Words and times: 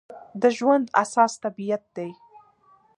د 0.41 0.43
ژوند 0.57 0.85
اساس 1.03 1.33
طبیعت 1.43 1.83
دی. 1.95 2.09